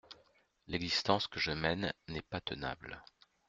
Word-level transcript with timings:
L'existence 0.65 1.27
que 1.27 1.39
je 1.39 1.51
mène 1.51 1.93
n'est 2.07 2.23
pas 2.23 2.41
tenable. 2.41 3.03